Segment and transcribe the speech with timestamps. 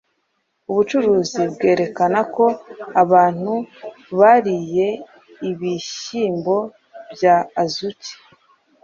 [0.69, 2.45] Ubucukuzi bwerekana ko
[3.03, 3.53] abantu
[4.19, 4.87] bariye
[5.49, 6.57] ibihyimbo
[7.13, 8.11] bya Azuki